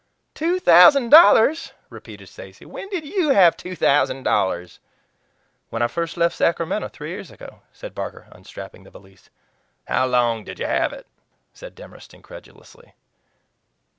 "TWO 0.33 0.59
THOUSAND 0.59 1.11
DOLLARS!" 1.11 1.73
repeated 1.91 2.27
Stacy. 2.27 2.65
"When 2.65 2.89
did 2.89 3.05
YOU 3.05 3.29
have 3.29 3.55
two 3.55 3.75
thousand 3.75 4.23
dollars?" 4.23 4.79
"When 5.69 5.83
I 5.83 5.87
first 5.87 6.17
left 6.17 6.33
Sacramento 6.35 6.87
three 6.87 7.11
years 7.11 7.29
ago," 7.29 7.61
said 7.71 7.93
Barker, 7.93 8.27
unstrapping 8.31 8.83
the 8.83 8.89
valise. 8.89 9.29
"How 9.85 10.07
long 10.07 10.43
did 10.43 10.57
you 10.57 10.65
have 10.65 10.91
it?" 10.91 11.05
said 11.53 11.75
Demorest 11.75 12.15
incredulously. 12.15 12.95